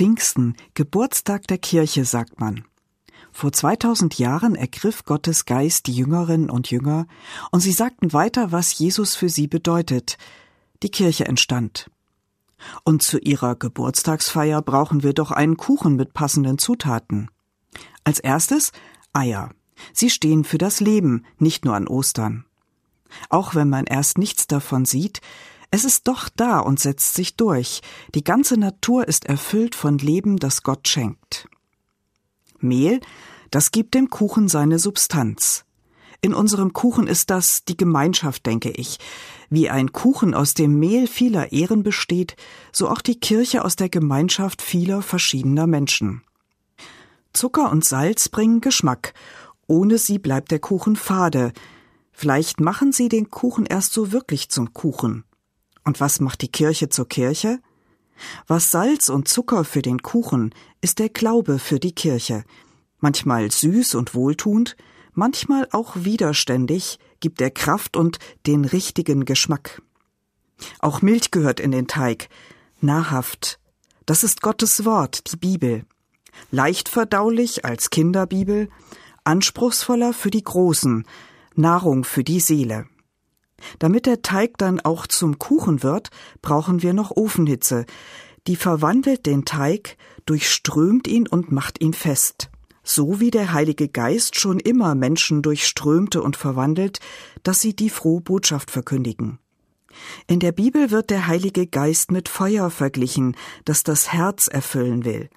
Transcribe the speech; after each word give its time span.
Pfingsten, 0.00 0.56
Geburtstag 0.72 1.46
der 1.48 1.58
Kirche, 1.58 2.06
sagt 2.06 2.40
man. 2.40 2.64
Vor 3.32 3.52
2000 3.52 4.18
Jahren 4.18 4.54
ergriff 4.54 5.04
Gottes 5.04 5.44
Geist 5.44 5.88
die 5.88 5.92
Jüngerinnen 5.92 6.48
und 6.48 6.70
Jünger 6.70 7.06
und 7.50 7.60
sie 7.60 7.72
sagten 7.72 8.14
weiter, 8.14 8.50
was 8.50 8.78
Jesus 8.78 9.14
für 9.14 9.28
sie 9.28 9.46
bedeutet. 9.46 10.16
Die 10.82 10.88
Kirche 10.88 11.26
entstand. 11.26 11.90
Und 12.82 13.02
zu 13.02 13.18
ihrer 13.18 13.56
Geburtstagsfeier 13.56 14.62
brauchen 14.62 15.02
wir 15.02 15.12
doch 15.12 15.32
einen 15.32 15.58
Kuchen 15.58 15.96
mit 15.96 16.14
passenden 16.14 16.56
Zutaten. 16.56 17.28
Als 18.02 18.20
erstes 18.20 18.72
Eier. 19.12 19.50
Sie 19.92 20.08
stehen 20.08 20.44
für 20.44 20.56
das 20.56 20.80
Leben, 20.80 21.26
nicht 21.38 21.66
nur 21.66 21.74
an 21.74 21.86
Ostern. 21.86 22.46
Auch 23.28 23.54
wenn 23.54 23.68
man 23.68 23.84
erst 23.84 24.16
nichts 24.16 24.46
davon 24.46 24.86
sieht, 24.86 25.20
es 25.70 25.84
ist 25.84 26.08
doch 26.08 26.28
da 26.28 26.58
und 26.58 26.80
setzt 26.80 27.14
sich 27.14 27.36
durch. 27.36 27.80
Die 28.14 28.24
ganze 28.24 28.58
Natur 28.58 29.06
ist 29.06 29.26
erfüllt 29.26 29.74
von 29.74 29.98
Leben, 29.98 30.36
das 30.36 30.62
Gott 30.62 30.88
schenkt. 30.88 31.48
Mehl, 32.58 33.00
das 33.50 33.70
gibt 33.70 33.94
dem 33.94 34.10
Kuchen 34.10 34.48
seine 34.48 34.78
Substanz. 34.78 35.64
In 36.22 36.34
unserem 36.34 36.72
Kuchen 36.72 37.06
ist 37.06 37.30
das 37.30 37.64
die 37.64 37.76
Gemeinschaft, 37.76 38.44
denke 38.44 38.70
ich. 38.70 38.98
Wie 39.48 39.70
ein 39.70 39.92
Kuchen 39.92 40.34
aus 40.34 40.54
dem 40.54 40.78
Mehl 40.78 41.06
vieler 41.06 41.50
Ehren 41.52 41.82
besteht, 41.82 42.36
so 42.72 42.88
auch 42.88 43.00
die 43.00 43.18
Kirche 43.18 43.64
aus 43.64 43.76
der 43.76 43.88
Gemeinschaft 43.88 44.60
vieler 44.60 45.02
verschiedener 45.02 45.66
Menschen. 45.66 46.22
Zucker 47.32 47.70
und 47.70 47.84
Salz 47.84 48.28
bringen 48.28 48.60
Geschmack. 48.60 49.14
Ohne 49.66 49.98
sie 49.98 50.18
bleibt 50.18 50.50
der 50.50 50.58
Kuchen 50.58 50.96
fade. 50.96 51.52
Vielleicht 52.12 52.60
machen 52.60 52.92
sie 52.92 53.08
den 53.08 53.30
Kuchen 53.30 53.66
erst 53.66 53.92
so 53.92 54.12
wirklich 54.12 54.50
zum 54.50 54.74
Kuchen. 54.74 55.24
Und 55.90 55.98
was 55.98 56.20
macht 56.20 56.42
die 56.42 56.52
Kirche 56.52 56.88
zur 56.88 57.08
Kirche? 57.08 57.58
Was 58.46 58.70
Salz 58.70 59.08
und 59.08 59.26
Zucker 59.26 59.64
für 59.64 59.82
den 59.82 60.02
Kuchen, 60.02 60.54
ist 60.80 61.00
der 61.00 61.08
Glaube 61.08 61.58
für 61.58 61.80
die 61.80 61.90
Kirche. 61.90 62.44
Manchmal 63.00 63.50
süß 63.50 63.96
und 63.96 64.14
wohltuend, 64.14 64.76
manchmal 65.14 65.66
auch 65.72 65.96
widerständig, 65.96 67.00
gibt 67.18 67.40
er 67.40 67.50
Kraft 67.50 67.96
und 67.96 68.20
den 68.46 68.64
richtigen 68.64 69.24
Geschmack. 69.24 69.82
Auch 70.78 71.02
Milch 71.02 71.32
gehört 71.32 71.58
in 71.58 71.72
den 71.72 71.88
Teig, 71.88 72.28
nahrhaft. 72.80 73.58
Das 74.06 74.22
ist 74.22 74.42
Gottes 74.42 74.84
Wort, 74.84 75.32
die 75.32 75.38
Bibel. 75.38 75.86
Leicht 76.52 76.88
verdaulich 76.88 77.64
als 77.64 77.90
Kinderbibel, 77.90 78.68
anspruchsvoller 79.24 80.12
für 80.12 80.30
die 80.30 80.44
Großen, 80.44 81.04
Nahrung 81.56 82.04
für 82.04 82.22
die 82.22 82.38
Seele. 82.38 82.86
Damit 83.78 84.06
der 84.06 84.22
Teig 84.22 84.58
dann 84.58 84.80
auch 84.80 85.06
zum 85.06 85.38
Kuchen 85.38 85.82
wird, 85.82 86.10
brauchen 86.42 86.82
wir 86.82 86.92
noch 86.92 87.10
Ofenhitze. 87.10 87.86
Die 88.46 88.56
verwandelt 88.56 89.26
den 89.26 89.44
Teig, 89.44 89.96
durchströmt 90.26 91.06
ihn 91.06 91.26
und 91.26 91.52
macht 91.52 91.80
ihn 91.80 91.92
fest. 91.92 92.50
So 92.82 93.20
wie 93.20 93.30
der 93.30 93.52
Heilige 93.52 93.88
Geist 93.88 94.40
schon 94.40 94.58
immer 94.58 94.94
Menschen 94.94 95.42
durchströmte 95.42 96.22
und 96.22 96.36
verwandelt, 96.36 96.98
dass 97.42 97.60
sie 97.60 97.76
die 97.76 97.90
frohe 97.90 98.20
Botschaft 98.20 98.70
verkündigen. 98.70 99.38
In 100.26 100.40
der 100.40 100.52
Bibel 100.52 100.90
wird 100.90 101.10
der 101.10 101.26
Heilige 101.26 101.66
Geist 101.66 102.10
mit 102.10 102.28
Feuer 102.28 102.70
verglichen, 102.70 103.36
das 103.64 103.82
das 103.82 104.12
Herz 104.12 104.48
erfüllen 104.48 105.04
will. 105.04 105.28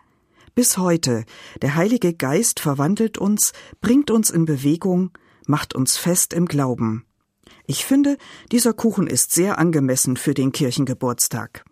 Bis 0.56 0.78
heute, 0.78 1.26
der 1.62 1.76
Heilige 1.76 2.14
Geist 2.14 2.60
verwandelt 2.60 3.18
uns, 3.18 3.54
bringt 3.82 4.12
uns 4.12 4.30
in 4.30 4.46
Bewegung, 4.46 5.12
macht 5.48 5.74
uns 5.74 5.98
fest 5.98 6.34
im 6.34 6.46
Glauben. 6.46 7.06
Ich 7.66 7.86
finde, 7.86 8.18
dieser 8.52 8.74
Kuchen 8.74 9.08
ist 9.08 9.32
sehr 9.32 9.58
angemessen 9.58 10.18
für 10.18 10.34
den 10.34 10.52
Kirchengeburtstag. 10.52 11.64